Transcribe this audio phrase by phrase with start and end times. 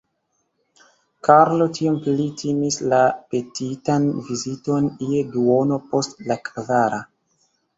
[1.27, 3.01] Karlo tiom pli timis la
[3.35, 7.03] petitan viziton je duono post la kvara.